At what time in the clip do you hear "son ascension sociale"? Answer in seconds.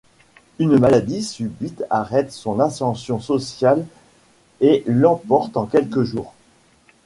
2.31-3.85